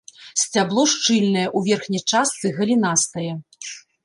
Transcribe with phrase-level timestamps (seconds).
[0.43, 3.29] Сцябло шчыльнае, у верхняй частцы галінастае.